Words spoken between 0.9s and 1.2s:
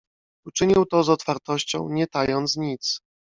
z